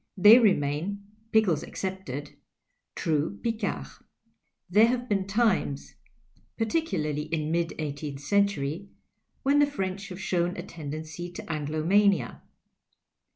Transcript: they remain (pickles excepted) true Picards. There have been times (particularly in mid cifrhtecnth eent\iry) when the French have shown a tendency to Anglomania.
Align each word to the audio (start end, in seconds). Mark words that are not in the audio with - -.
they 0.17 0.39
remain 0.39 1.03
(pickles 1.31 1.61
excepted) 1.61 2.31
true 2.95 3.37
Picards. 3.43 4.01
There 4.67 4.87
have 4.87 5.07
been 5.07 5.27
times 5.27 5.93
(particularly 6.57 7.25
in 7.31 7.51
mid 7.51 7.69
cifrhtecnth 7.77 8.15
eent\iry) 8.15 8.87
when 9.43 9.59
the 9.59 9.67
French 9.67 10.09
have 10.09 10.19
shown 10.19 10.57
a 10.57 10.63
tendency 10.63 11.29
to 11.33 11.43
Anglomania. 11.43 12.41